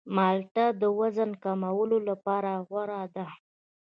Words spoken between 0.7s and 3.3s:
د وزن کمولو لپاره غوره ده.